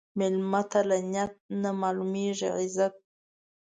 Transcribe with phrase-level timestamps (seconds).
[0.19, 2.95] مېلمه ته له نیت نه معلومېږي عزت.